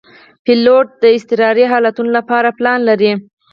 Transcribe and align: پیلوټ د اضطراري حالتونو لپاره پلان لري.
پیلوټ 0.45 0.87
د 1.01 1.03
اضطراري 1.15 1.65
حالتونو 1.71 2.09
لپاره 2.17 2.55
پلان 2.57 2.79
لري. 2.89 3.11